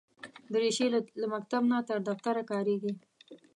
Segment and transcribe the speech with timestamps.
[0.53, 0.87] دریشي
[1.21, 2.93] له مکتب نه تر دفتره کارېږي.